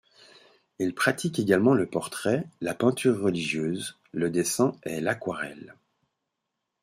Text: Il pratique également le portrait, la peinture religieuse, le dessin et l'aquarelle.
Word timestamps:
Il 0.79 0.95
pratique 0.95 1.37
également 1.37 1.75
le 1.75 1.85
portrait, 1.85 2.49
la 2.59 2.73
peinture 2.73 3.21
religieuse, 3.21 3.99
le 4.13 4.31
dessin 4.31 4.75
et 4.83 4.99
l'aquarelle. 4.99 5.75